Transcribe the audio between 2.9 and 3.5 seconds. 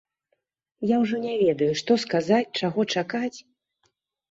чакаць.